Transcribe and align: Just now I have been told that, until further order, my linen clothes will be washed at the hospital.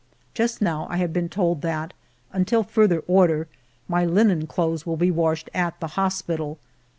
Just 0.33 0.63
now 0.63 0.87
I 0.89 0.97
have 0.97 1.13
been 1.13 1.29
told 1.29 1.61
that, 1.61 1.93
until 2.33 2.63
further 2.63 3.01
order, 3.01 3.47
my 3.87 4.03
linen 4.03 4.47
clothes 4.47 4.83
will 4.83 4.97
be 4.97 5.11
washed 5.11 5.47
at 5.53 5.79
the 5.79 5.89
hospital. 5.89 6.57